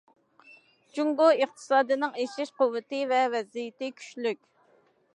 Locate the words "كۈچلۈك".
4.01-4.45